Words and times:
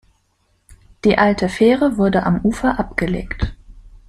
Die 1.05 1.19
alte 1.19 1.47
Fähre 1.47 1.95
wurde 1.97 2.23
am 2.23 2.41
Ufer 2.41 2.79
abgelegt. 2.79 3.55